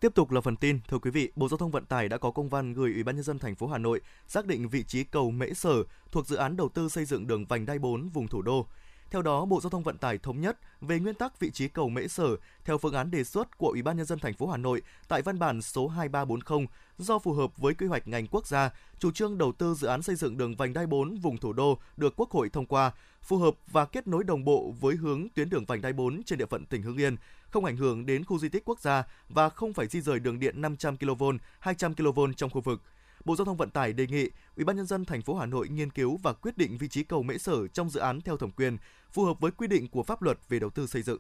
[0.01, 2.31] Tiếp tục là phần tin, thưa quý vị, Bộ Giao thông Vận tải đã có
[2.31, 5.05] công văn gửi Ủy ban nhân dân thành phố Hà Nội xác định vị trí
[5.05, 8.29] cầu Mễ Sở thuộc dự án đầu tư xây dựng đường vành đai 4 vùng
[8.29, 8.67] thủ đô.
[9.11, 11.89] Theo đó, Bộ Giao thông Vận tải thống nhất về nguyên tắc vị trí cầu
[11.89, 14.57] Mễ Sở theo phương án đề xuất của Ủy ban nhân dân thành phố Hà
[14.57, 16.67] Nội tại văn bản số 2340
[16.99, 20.03] do phù hợp với quy hoạch ngành quốc gia, chủ trương đầu tư dự án
[20.03, 22.93] xây dựng đường vành đai 4 vùng thủ đô được Quốc hội thông qua,
[23.23, 26.39] phù hợp và kết nối đồng bộ với hướng tuyến đường vành đai 4 trên
[26.39, 27.17] địa phận tỉnh Hưng Yên,
[27.51, 30.41] không ảnh hưởng đến khu di tích quốc gia và không phải di rời đường
[30.41, 31.25] điện 500 kV,
[31.61, 32.83] 200 kV trong khu vực.
[33.25, 35.69] Bộ Giao thông Vận tải đề nghị Ủy ban nhân dân thành phố Hà Nội
[35.69, 38.51] nghiên cứu và quyết định vị trí cầu Mễ Sở trong dự án theo thẩm
[38.51, 38.77] quyền,
[39.13, 41.19] phù hợp với quy định của pháp luật về đầu tư xây dựng.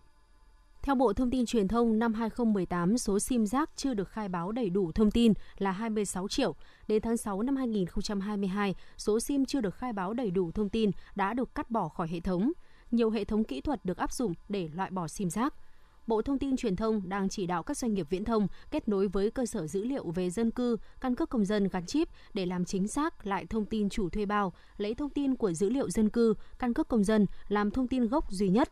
[0.82, 4.52] Theo Bộ Thông tin Truyền thông, năm 2018, số SIM rác chưa được khai báo
[4.52, 6.54] đầy đủ thông tin là 26 triệu.
[6.88, 10.90] Đến tháng 6 năm 2022, số SIM chưa được khai báo đầy đủ thông tin
[11.14, 12.52] đã được cắt bỏ khỏi hệ thống.
[12.90, 15.54] Nhiều hệ thống kỹ thuật được áp dụng để loại bỏ SIM rác.
[16.08, 19.08] Bộ Thông tin Truyền thông đang chỉ đạo các doanh nghiệp viễn thông kết nối
[19.08, 22.46] với cơ sở dữ liệu về dân cư, căn cước công dân gắn chip để
[22.46, 25.90] làm chính xác lại thông tin chủ thuê bao, lấy thông tin của dữ liệu
[25.90, 28.68] dân cư, căn cước công dân làm thông tin gốc duy nhất.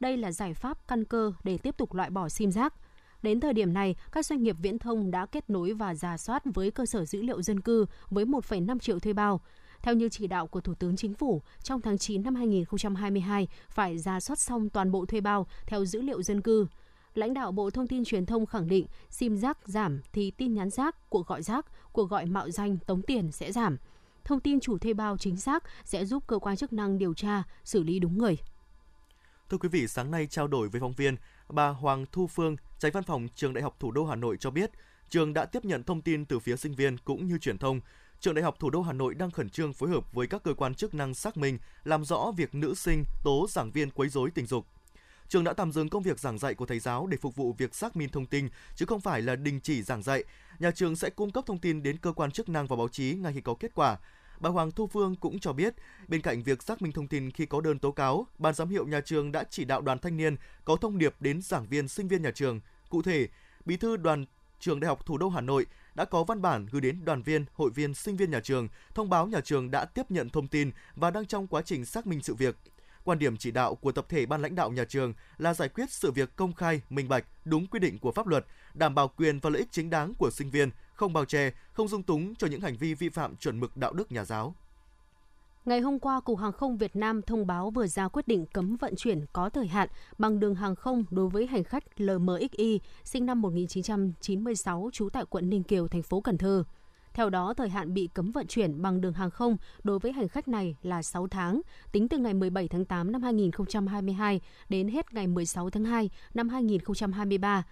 [0.00, 2.74] Đây là giải pháp căn cơ để tiếp tục loại bỏ sim rác.
[3.22, 6.42] Đến thời điểm này, các doanh nghiệp viễn thông đã kết nối và giả soát
[6.54, 9.40] với cơ sở dữ liệu dân cư với 1,5 triệu thuê bao.
[9.86, 13.98] Theo như chỉ đạo của Thủ tướng Chính phủ, trong tháng 9 năm 2022 phải
[13.98, 16.66] ra soát xong toàn bộ thuê bao theo dữ liệu dân cư.
[17.14, 20.70] Lãnh đạo Bộ Thông tin Truyền thông khẳng định sim rác giảm thì tin nhắn
[20.70, 23.76] rác, cuộc gọi rác, cuộc gọi mạo danh tống tiền sẽ giảm.
[24.24, 27.42] Thông tin chủ thuê bao chính xác sẽ giúp cơ quan chức năng điều tra,
[27.64, 28.36] xử lý đúng người.
[29.50, 31.16] Thưa quý vị, sáng nay trao đổi với phóng viên,
[31.48, 34.50] bà Hoàng Thu Phương, tránh văn phòng Trường Đại học Thủ đô Hà Nội cho
[34.50, 34.70] biết,
[35.08, 37.80] trường đã tiếp nhận thông tin từ phía sinh viên cũng như truyền thông
[38.20, 40.54] Trường Đại học Thủ đô Hà Nội đang khẩn trương phối hợp với các cơ
[40.54, 44.30] quan chức năng xác minh, làm rõ việc nữ sinh tố giảng viên quấy rối
[44.30, 44.66] tình dục.
[45.28, 47.74] Trường đã tạm dừng công việc giảng dạy của thầy giáo để phục vụ việc
[47.74, 50.24] xác minh thông tin, chứ không phải là đình chỉ giảng dạy.
[50.58, 53.14] Nhà trường sẽ cung cấp thông tin đến cơ quan chức năng và báo chí
[53.14, 53.98] ngay khi có kết quả.
[54.40, 55.74] Bà Hoàng Thu Phương cũng cho biết,
[56.08, 58.86] bên cạnh việc xác minh thông tin khi có đơn tố cáo, ban giám hiệu
[58.86, 62.08] nhà trường đã chỉ đạo đoàn thanh niên có thông điệp đến giảng viên, sinh
[62.08, 62.60] viên nhà trường.
[62.88, 63.28] Cụ thể,
[63.64, 64.24] Bí thư đoàn
[64.60, 67.44] trường Đại học Thủ đô Hà Nội đã có văn bản gửi đến đoàn viên,
[67.54, 70.70] hội viên, sinh viên nhà trường, thông báo nhà trường đã tiếp nhận thông tin
[70.94, 72.56] và đang trong quá trình xác minh sự việc.
[73.04, 75.90] Quan điểm chỉ đạo của tập thể ban lãnh đạo nhà trường là giải quyết
[75.90, 79.38] sự việc công khai, minh bạch, đúng quy định của pháp luật, đảm bảo quyền
[79.40, 82.46] và lợi ích chính đáng của sinh viên, không bao che, không dung túng cho
[82.46, 84.54] những hành vi vi phạm chuẩn mực đạo đức nhà giáo.
[85.66, 88.76] Ngày hôm qua, Cục Hàng không Việt Nam thông báo vừa ra quyết định cấm
[88.76, 93.26] vận chuyển có thời hạn bằng đường hàng không đối với hành khách LMXI sinh
[93.26, 96.64] năm 1996 trú tại quận Ninh Kiều, thành phố Cần Thơ.
[97.14, 100.28] Theo đó, thời hạn bị cấm vận chuyển bằng đường hàng không đối với hành
[100.28, 101.60] khách này là 6 tháng,
[101.92, 106.48] tính từ ngày 17 tháng 8 năm 2022 đến hết ngày 16 tháng 2 năm
[106.48, 107.64] 2023.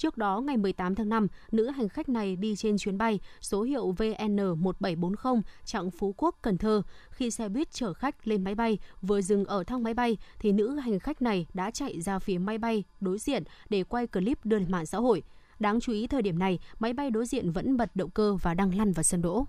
[0.00, 3.62] Trước đó, ngày 18 tháng 5, nữ hành khách này đi trên chuyến bay số
[3.62, 6.82] hiệu VN1740 chặng Phú Quốc, Cần Thơ.
[7.10, 10.52] Khi xe buýt chở khách lên máy bay, vừa dừng ở thang máy bay, thì
[10.52, 14.44] nữ hành khách này đã chạy ra phía máy bay đối diện để quay clip
[14.44, 15.22] đưa lên mạng xã hội.
[15.58, 18.54] Đáng chú ý thời điểm này, máy bay đối diện vẫn bật động cơ và
[18.54, 19.46] đang lăn vào sân đỗ.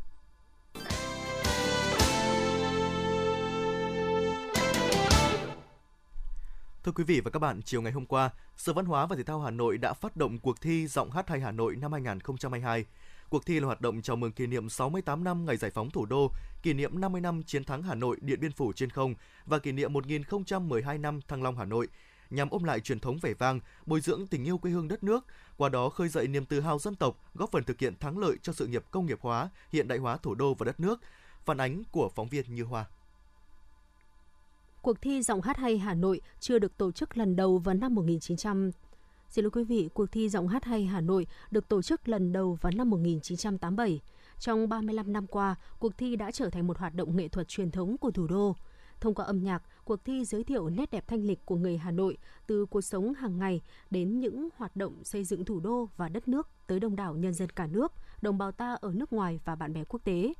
[6.83, 9.23] Thưa quý vị và các bạn, chiều ngày hôm qua, Sở Văn hóa và Thể
[9.23, 12.85] thao Hà Nội đã phát động cuộc thi Giọng hát hay Hà Nội năm 2022.
[13.29, 16.05] Cuộc thi là hoạt động chào mừng kỷ niệm 68 năm ngày giải phóng thủ
[16.05, 16.31] đô,
[16.63, 19.15] kỷ niệm 50 năm chiến thắng Hà Nội Điện Biên Phủ trên không
[19.45, 21.87] và kỷ niệm 1012 năm Thăng Long Hà Nội,
[22.29, 25.25] nhằm ôm lại truyền thống vẻ vang, bồi dưỡng tình yêu quê hương đất nước,
[25.57, 28.35] qua đó khơi dậy niềm tự hào dân tộc, góp phần thực hiện thắng lợi
[28.41, 31.01] cho sự nghiệp công nghiệp hóa, hiện đại hóa thủ đô và đất nước.
[31.45, 32.85] Phản ánh của phóng viên Như Hoa.
[34.81, 37.95] Cuộc thi giọng hát hay Hà Nội chưa được tổ chức lần đầu vào năm
[37.95, 38.71] 1900
[39.29, 42.33] Xin lỗi quý vị, cuộc thi giọng hát hay Hà Nội được tổ chức lần
[42.33, 43.99] đầu vào năm 1987.
[44.39, 47.71] Trong 35 năm qua, cuộc thi đã trở thành một hoạt động nghệ thuật truyền
[47.71, 48.55] thống của thủ đô.
[49.01, 51.91] Thông qua âm nhạc, cuộc thi giới thiệu nét đẹp thanh lịch của người Hà
[51.91, 52.17] Nội
[52.47, 56.27] từ cuộc sống hàng ngày đến những hoạt động xây dựng thủ đô và đất
[56.27, 59.55] nước tới đông đảo nhân dân cả nước, đồng bào ta ở nước ngoài và
[59.55, 60.33] bạn bè quốc tế.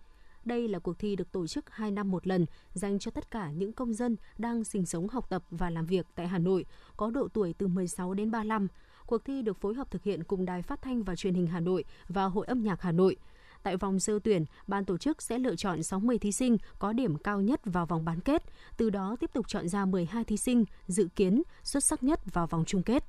[0.45, 3.51] Đây là cuộc thi được tổ chức 2 năm một lần dành cho tất cả
[3.51, 6.65] những công dân đang sinh sống học tập và làm việc tại Hà Nội,
[6.97, 8.67] có độ tuổi từ 16 đến 35.
[9.05, 11.59] Cuộc thi được phối hợp thực hiện cùng Đài Phát thanh và Truyền hình Hà
[11.59, 13.15] Nội và Hội âm nhạc Hà Nội.
[13.63, 17.17] Tại vòng sơ tuyển, ban tổ chức sẽ lựa chọn 60 thí sinh có điểm
[17.17, 18.43] cao nhất vào vòng bán kết,
[18.77, 22.47] từ đó tiếp tục chọn ra 12 thí sinh dự kiến xuất sắc nhất vào
[22.47, 23.03] vòng chung kết.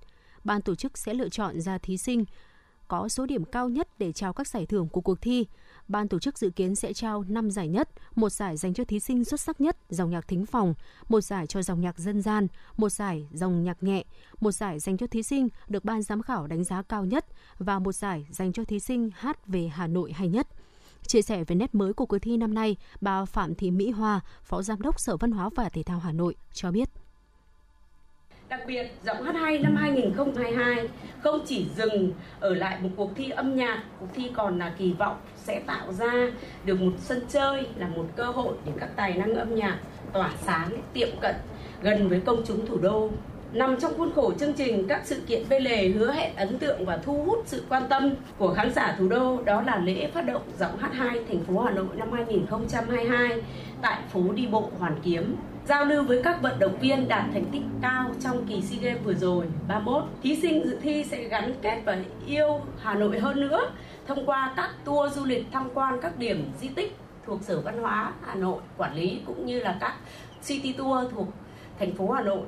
[0.45, 2.25] Ban tổ chức sẽ lựa chọn ra thí sinh
[2.89, 5.47] có số điểm cao nhất để trao các giải thưởng của cuộc thi
[5.89, 9.01] ban tổ chức dự kiến sẽ trao 5 giải nhất, một giải dành cho thí
[9.01, 10.75] sinh xuất sắc nhất dòng nhạc thính phòng,
[11.09, 14.05] một giải cho dòng nhạc dân gian, một giải dòng nhạc nhẹ,
[14.41, 17.27] một giải dành cho thí sinh được ban giám khảo đánh giá cao nhất
[17.59, 20.49] và một giải dành cho thí sinh hát về Hà Nội hay nhất.
[21.07, 24.21] Chia sẻ về nét mới của cuộc thi năm nay, bà Phạm Thị Mỹ Hoa,
[24.43, 27.02] Phó Giám đốc Sở Văn hóa và Thể thao Hà Nội cho biết.
[28.53, 30.89] Đặc biệt, Giọng hát hay năm 2022
[31.23, 34.93] không chỉ dừng ở lại một cuộc thi âm nhạc, cuộc thi còn là kỳ
[34.93, 36.13] vọng sẽ tạo ra
[36.65, 39.79] được một sân chơi là một cơ hội để các tài năng âm nhạc
[40.13, 41.35] tỏa sáng, tiệm cận
[41.83, 43.11] gần với công chúng thủ đô.
[43.53, 46.85] Nằm trong khuôn khổ chương trình, các sự kiện bên lề hứa hẹn ấn tượng
[46.85, 50.27] và thu hút sự quan tâm của khán giả thủ đô đó là lễ phát
[50.27, 53.43] động giọng hát 2 thành phố Hà Nội năm 2022
[53.83, 55.37] tại phố đi bộ Hoàn Kiếm
[55.69, 59.05] giao lưu với các vận động viên đạt thành tích cao trong kỳ SEA Games
[59.05, 60.03] vừa rồi 31.
[60.23, 63.71] Thí sinh dự thi sẽ gắn kết và yêu Hà Nội hơn nữa
[64.07, 67.83] thông qua các tour du lịch tham quan các điểm di tích thuộc Sở Văn
[67.83, 69.95] hóa Hà Nội quản lý cũng như là các
[70.47, 71.29] city tour thuộc
[71.79, 72.43] thành phố Hà Nội.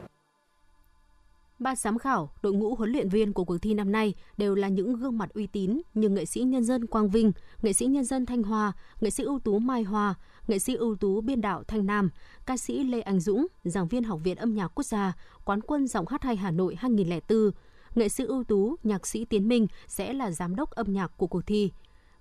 [1.59, 4.69] Ban giám khảo, đội ngũ huấn luyện viên của cuộc thi năm nay đều là
[4.69, 8.05] những gương mặt uy tín như nghệ sĩ nhân dân Quang Vinh, nghệ sĩ nhân
[8.05, 10.15] dân Thanh Hoa, nghệ sĩ ưu tú Mai Hoa,
[10.49, 12.11] nghệ sĩ ưu tú biên đạo Thanh Nam,
[12.47, 15.13] ca sĩ Lê Anh Dũng, giảng viên Học viện Âm nhạc Quốc gia,
[15.45, 17.51] quán quân giọng hát hay Hà Nội 2004,
[17.95, 21.27] nghệ sĩ ưu tú, nhạc sĩ Tiến Minh sẽ là giám đốc âm nhạc của
[21.27, 21.71] cuộc thi.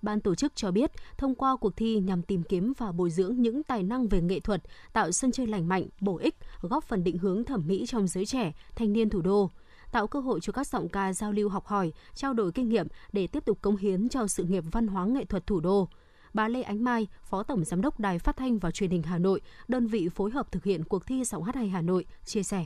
[0.03, 3.41] Ban tổ chức cho biết, thông qua cuộc thi nhằm tìm kiếm và bồi dưỡng
[3.41, 4.61] những tài năng về nghệ thuật,
[4.93, 8.25] tạo sân chơi lành mạnh, bổ ích, góp phần định hướng thẩm mỹ trong giới
[8.25, 9.49] trẻ, thanh niên thủ đô
[9.93, 12.87] tạo cơ hội cho các giọng ca giao lưu học hỏi, trao đổi kinh nghiệm
[13.11, 15.87] để tiếp tục cống hiến cho sự nghiệp văn hóa nghệ thuật thủ đô.
[16.33, 19.17] Bà Lê Ánh Mai, Phó Tổng Giám đốc Đài Phát thanh và Truyền hình Hà
[19.17, 22.43] Nội, đơn vị phối hợp thực hiện cuộc thi giọng hát hay Hà Nội, chia
[22.43, 22.65] sẻ.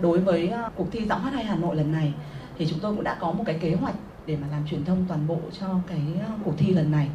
[0.00, 2.14] Đối với à, cuộc thi giọng hát hay Hà Nội lần này
[2.58, 3.94] thì chúng tôi cũng đã có một cái kế hoạch
[4.28, 7.08] để mà làm truyền thông toàn bộ cho cái ờ, cuộc thi lần này.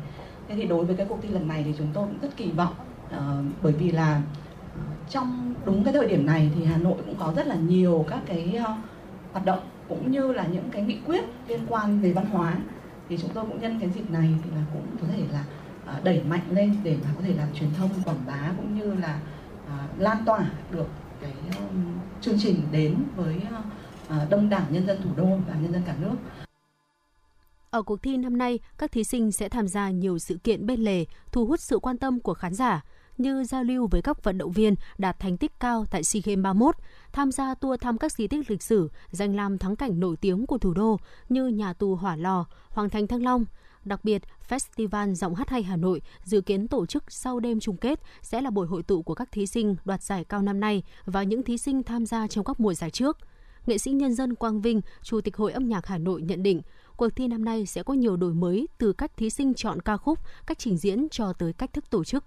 [0.48, 2.52] Thế thì đối với cái cuộc thi lần này thì chúng tôi cũng rất kỳ
[2.52, 2.74] vọng
[3.06, 3.20] uh,
[3.62, 4.22] bởi vì là
[4.76, 8.06] ờ, trong đúng cái thời điểm này thì Hà Nội cũng có rất là nhiều
[8.10, 8.78] các cái uh,
[9.32, 12.58] hoạt động cũng như là những cái nghị quyết liên quan về văn hóa
[13.10, 15.44] thì chúng tôi cũng nhân cái dịp này thì là cũng có thể là
[15.98, 18.94] uh, đẩy mạnh lên để mà có thể làm truyền thông quảng bá cũng như
[18.94, 19.20] là
[19.66, 20.88] uh, lan tỏa được
[21.22, 23.36] cái um, chương trình đến với
[24.08, 26.16] uh, đông đảo nhân dân thủ đô và nhân dân cả nước.
[27.74, 30.80] Ở cuộc thi năm nay, các thí sinh sẽ tham gia nhiều sự kiện bên
[30.80, 32.84] lề, thu hút sự quan tâm của khán giả
[33.18, 36.44] như giao lưu với các vận động viên đạt thành tích cao tại SEA Games
[36.44, 36.76] 31,
[37.14, 40.46] tham gia tour thăm các di tích lịch sử, danh lam thắng cảnh nổi tiếng
[40.46, 40.98] của thủ đô
[41.30, 43.46] như nhà tù Hỏa Lò, Hoàng thành Thăng Long.
[43.86, 47.78] Đặc biệt, Festival Giọng hát hay Hà Nội dự kiến tổ chức sau đêm chung
[47.78, 50.84] kết sẽ là buổi hội tụ của các thí sinh đoạt giải cao năm nay
[51.06, 53.18] và những thí sinh tham gia trong các mùa giải trước.
[53.68, 56.62] Nghệ sĩ nhân dân Quang Vinh, Chủ tịch Hội âm nhạc Hà Nội nhận định,
[56.98, 59.98] cuộc thi năm nay sẽ có nhiều đổi mới từ cách thí sinh chọn ca
[59.98, 62.24] khúc, cách trình diễn cho tới cách thức tổ chức.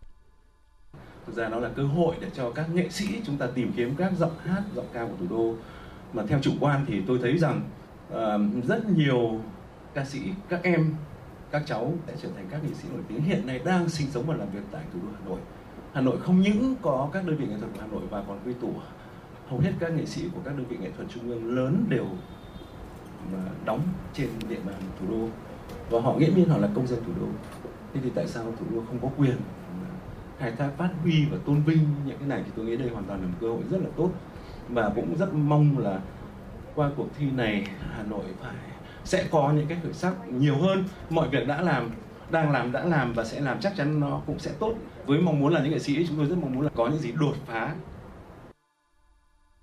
[1.27, 3.95] Thực ra nó là cơ hội để cho các nghệ sĩ chúng ta tìm kiếm
[3.97, 5.55] các giọng hát, giọng ca của thủ đô.
[6.13, 7.71] Mà theo chủ quan thì tôi thấy rằng
[8.13, 9.41] uh, rất nhiều
[9.95, 10.95] ca sĩ, các em,
[11.51, 14.27] các cháu sẽ trở thành các nghệ sĩ nổi tiếng hiện nay đang sinh sống
[14.27, 15.39] và làm việc tại thủ đô Hà Nội.
[15.93, 18.39] Hà Nội không những có các đơn vị nghệ thuật của Hà Nội và còn
[18.45, 18.73] quy tụ
[19.49, 22.07] hầu hết các nghệ sĩ của các đơn vị nghệ thuật trung ương lớn đều
[23.65, 23.81] đóng
[24.15, 25.29] trên địa bàn thủ đô.
[25.91, 27.27] Và họ nghĩa nhiên họ là công dân thủ đô.
[27.95, 29.37] Thế thì tại sao thủ đô không có quyền
[30.39, 32.43] khai thác, phát huy và tôn vinh những cái này?
[32.47, 34.11] Thì tôi nghĩ đây hoàn toàn là một cơ hội rất là tốt.
[34.69, 36.01] Và cũng rất mong là
[36.75, 38.55] qua cuộc thi này, Hà Nội phải,
[39.05, 40.85] sẽ có những cái khởi sắc nhiều hơn.
[41.11, 41.91] Mọi việc đã làm,
[42.31, 44.75] đang làm, đã làm và sẽ làm, chắc chắn nó cũng sẽ tốt.
[45.07, 46.99] Với mong muốn là những nghệ sĩ chúng tôi rất mong muốn là có những
[46.99, 47.75] gì đột phá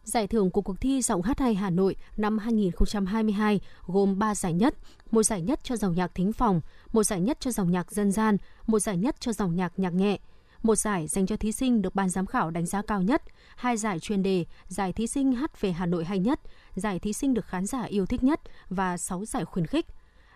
[0.04, 4.54] Giải thưởng của cuộc thi giọng hát hay Hà Nội năm 2022 gồm 3 giải
[4.54, 4.76] nhất,
[5.12, 6.62] một giải nhất cho dòng nhạc thính phòng,
[6.94, 8.38] một giải nhất cho dòng nhạc dân gian,
[8.68, 10.18] một giải nhất cho dòng nhạc nhạc nhẹ,
[10.64, 13.24] một giải dành cho thí sinh được ban giám khảo đánh giá cao nhất,
[13.56, 16.40] hai giải chuyên đề, giải thí sinh hát về Hà Nội hay nhất,
[16.76, 19.86] giải thí sinh được khán giả yêu thích nhất và 6 giải khuyến khích.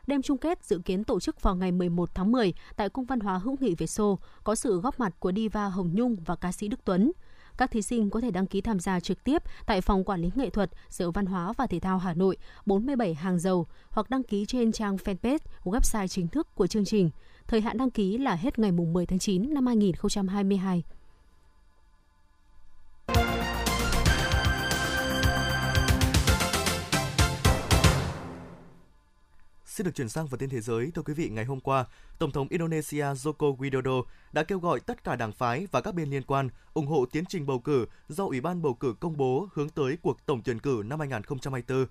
[0.08, 3.20] Đêm chung kết dự kiến tổ chức vào ngày 11 tháng 10 tại Cung văn
[3.20, 6.52] hóa hữu nghị Việt Xô, có sự góp mặt của diva Hồng Nhung và ca
[6.52, 7.12] sĩ Đức Tuấn.
[7.58, 10.30] Các thí sinh có thể đăng ký tham gia trực tiếp tại Phòng Quản lý
[10.36, 14.24] Nghệ thuật, Sở Văn hóa và Thể thao Hà Nội, 47 Hàng Dầu hoặc đăng
[14.24, 17.10] ký trên trang fanpage, website chính thức của chương trình.
[17.48, 20.84] Thời hạn đăng ký là hết ngày 10 tháng 9 năm 2022.
[29.78, 30.92] Xin được chuyển sang phần tin thế giới.
[30.96, 31.86] Thưa quý vị, ngày hôm qua,
[32.20, 36.10] Tổng thống Indonesia Joko Widodo đã kêu gọi tất cả đảng phái và các bên
[36.10, 39.48] liên quan ủng hộ tiến trình bầu cử do Ủy ban bầu cử công bố
[39.54, 41.86] hướng tới cuộc tổng tuyển cử năm 2024.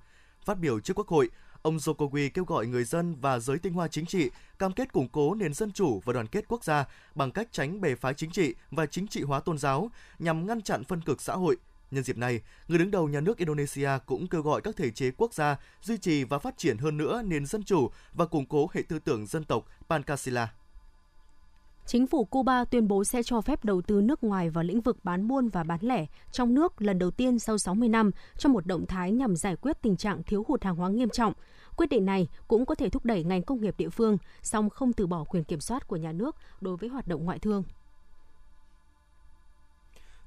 [0.44, 1.30] Phát biểu trước Quốc hội,
[1.62, 5.08] ông Jokowi kêu gọi người dân và giới tinh hoa chính trị cam kết củng
[5.08, 8.30] cố nền dân chủ và đoàn kết quốc gia bằng cách tránh bè phái chính
[8.30, 11.56] trị và chính trị hóa tôn giáo nhằm ngăn chặn phân cực xã hội,
[11.90, 15.10] Nhân dịp này, người đứng đầu nhà nước Indonesia cũng kêu gọi các thể chế
[15.16, 18.70] quốc gia duy trì và phát triển hơn nữa nền dân chủ và củng cố
[18.72, 20.48] hệ tư tưởng dân tộc Pancasila.
[21.86, 25.04] Chính phủ Cuba tuyên bố sẽ cho phép đầu tư nước ngoài vào lĩnh vực
[25.04, 28.66] bán buôn và bán lẻ trong nước lần đầu tiên sau 60 năm trong một
[28.66, 31.32] động thái nhằm giải quyết tình trạng thiếu hụt hàng hóa nghiêm trọng.
[31.76, 34.92] Quyết định này cũng có thể thúc đẩy ngành công nghiệp địa phương, song không
[34.92, 37.62] từ bỏ quyền kiểm soát của nhà nước đối với hoạt động ngoại thương.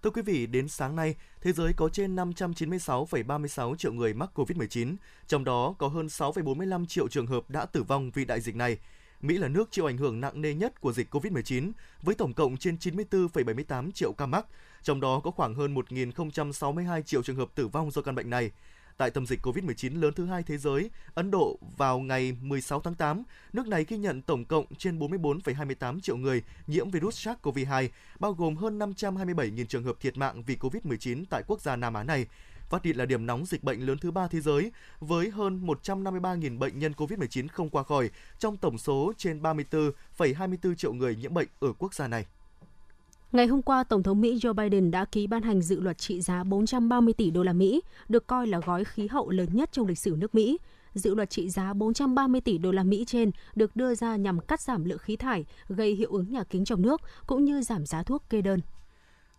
[0.03, 4.95] Thưa quý vị, đến sáng nay, thế giới có trên 596,36 triệu người mắc COVID-19,
[5.27, 8.77] trong đó có hơn 6,45 triệu trường hợp đã tử vong vì đại dịch này.
[9.21, 12.57] Mỹ là nước chịu ảnh hưởng nặng nề nhất của dịch COVID-19 với tổng cộng
[12.57, 14.45] trên 94,78 triệu ca mắc,
[14.83, 18.51] trong đó có khoảng hơn 1.062 triệu trường hợp tử vong do căn bệnh này.
[18.99, 22.95] Tại tâm dịch COVID-19 lớn thứ hai thế giới, Ấn Độ vào ngày 16 tháng
[22.95, 27.87] 8, nước này ghi nhận tổng cộng trên 44,28 triệu người nhiễm virus SARS-CoV-2,
[28.19, 32.03] bao gồm hơn 527.000 trường hợp thiệt mạng vì COVID-19 tại quốc gia Nam Á
[32.03, 32.25] này.
[32.69, 36.59] Phát hiện là điểm nóng dịch bệnh lớn thứ ba thế giới, với hơn 153.000
[36.59, 38.09] bệnh nhân COVID-19 không qua khỏi,
[38.39, 42.25] trong tổng số trên 34,24 triệu người nhiễm bệnh ở quốc gia này.
[43.31, 46.21] Ngày hôm qua, Tổng thống Mỹ Joe Biden đã ký ban hành dự luật trị
[46.21, 49.87] giá 430 tỷ đô la Mỹ, được coi là gói khí hậu lớn nhất trong
[49.87, 50.57] lịch sử nước Mỹ.
[50.93, 54.61] Dự luật trị giá 430 tỷ đô la Mỹ trên được đưa ra nhằm cắt
[54.61, 58.03] giảm lượng khí thải gây hiệu ứng nhà kính trong nước cũng như giảm giá
[58.03, 58.59] thuốc kê đơn.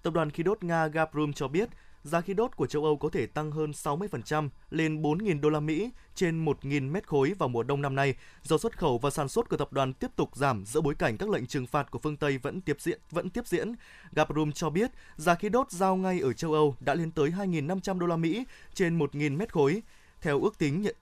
[0.02, 1.68] Tập đoàn khí đốt Nga Gazprom cho biết
[2.02, 5.60] giá khí đốt của châu Âu có thể tăng hơn 60% lên 4.000 đô la
[5.60, 9.28] Mỹ trên 1.000 mét khối vào mùa đông năm nay do xuất khẩu và sản
[9.28, 11.98] xuất của tập đoàn tiếp tục giảm giữa bối cảnh các lệnh trừng phạt của
[11.98, 13.00] phương Tây vẫn tiếp diễn.
[13.10, 13.72] Vẫn tiếp diễn.
[14.12, 17.98] Gazprom cho biết giá khí đốt giao ngay ở châu Âu đã lên tới 2.500
[17.98, 19.82] đô la Mỹ trên 1.000 mét khối.
[20.20, 20.96] Theo ước tính nhận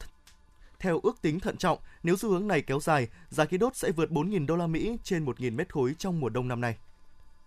[0.79, 3.91] theo ước tính thận trọng, nếu xu hướng này kéo dài, giá khí đốt sẽ
[3.91, 6.77] vượt 4.000 đô la Mỹ trên 1.000 mét khối trong mùa đông năm nay.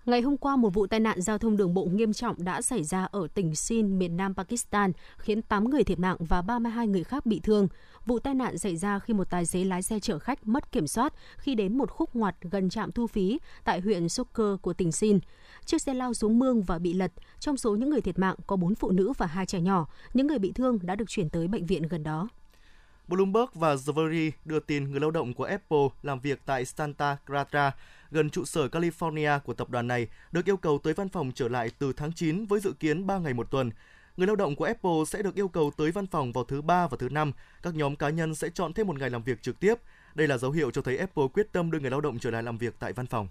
[0.05, 2.83] Ngày hôm qua, một vụ tai nạn giao thông đường bộ nghiêm trọng đã xảy
[2.83, 7.03] ra ở tỉnh Sindh, miền Nam Pakistan, khiến 8 người thiệt mạng và 32 người
[7.03, 7.67] khác bị thương.
[8.05, 10.87] Vụ tai nạn xảy ra khi một tài xế lái xe chở khách mất kiểm
[10.87, 14.91] soát khi đến một khúc ngoặt gần trạm thu phí tại huyện Sukkur của tỉnh
[14.91, 15.23] Sindh.
[15.65, 17.11] Chiếc xe lao xuống mương và bị lật.
[17.39, 19.87] Trong số những người thiệt mạng có 4 phụ nữ và 2 trẻ nhỏ.
[20.13, 22.29] Những người bị thương đã được chuyển tới bệnh viện gần đó.
[23.11, 27.17] Bloomberg và The Verge đưa tin người lao động của Apple làm việc tại Santa
[27.27, 27.71] Clara
[28.11, 31.47] gần trụ sở California của tập đoàn này được yêu cầu tới văn phòng trở
[31.47, 33.71] lại từ tháng 9 với dự kiến 3 ngày một tuần.
[34.17, 36.87] Người lao động của Apple sẽ được yêu cầu tới văn phòng vào thứ ba
[36.87, 37.31] và thứ năm.
[37.63, 39.75] Các nhóm cá nhân sẽ chọn thêm một ngày làm việc trực tiếp.
[40.15, 42.43] Đây là dấu hiệu cho thấy Apple quyết tâm đưa người lao động trở lại
[42.43, 43.27] làm việc tại văn phòng.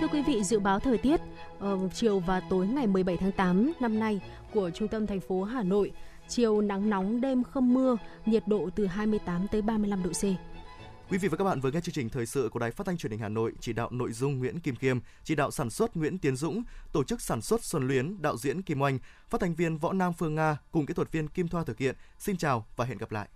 [0.00, 1.20] Thưa quý vị, dự báo thời tiết
[1.64, 4.20] uh, chiều và tối ngày 17 tháng 8 năm nay
[4.52, 5.92] của trung tâm thành phố Hà Nội,
[6.28, 10.22] chiều nắng nóng đêm không mưa, nhiệt độ từ 28 tới 35 độ C.
[11.10, 12.96] Quý vị và các bạn vừa nghe chương trình thời sự của Đài Phát thanh
[12.96, 15.96] Truyền hình Hà Nội, chỉ đạo nội dung Nguyễn Kim Khiêm, chỉ đạo sản xuất
[15.96, 19.54] Nguyễn Tiến Dũng, tổ chức sản xuất Xuân Luyến, đạo diễn Kim Oanh, phát thanh
[19.54, 21.96] viên Võ Nam Phương Nga cùng kỹ thuật viên Kim Thoa thực hiện.
[22.18, 23.28] Xin chào và hẹn gặp lại.